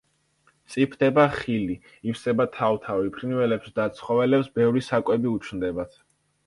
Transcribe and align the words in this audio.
მწიფდება 0.69 1.25
ხილი, 1.35 1.75
ივსება 2.13 2.49
თავთავი, 2.57 3.13
ფრინველებს 3.19 3.77
და 3.79 3.87
ცხოველებს 4.01 4.53
ბევრი 4.61 4.89
საკვები 4.93 5.35
უჩნდებათ. 5.37 5.99